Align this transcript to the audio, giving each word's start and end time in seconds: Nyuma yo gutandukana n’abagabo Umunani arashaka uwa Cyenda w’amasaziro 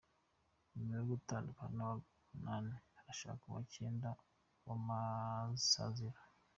Nyuma 0.73 0.93
yo 0.99 1.05
gutandukana 1.11 1.71
n’abagabo 1.77 2.07
Umunani 2.33 2.71
arashaka 2.99 3.41
uwa 3.45 3.61
Cyenda 3.73 4.07
w’amasaziro 4.65 6.19